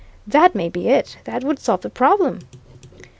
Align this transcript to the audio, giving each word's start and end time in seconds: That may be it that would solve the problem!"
That 0.25 0.55
may 0.55 0.67
be 0.67 0.89
it 0.89 1.19
that 1.25 1.43
would 1.43 1.59
solve 1.59 1.81
the 1.81 1.89
problem!" 1.91 2.39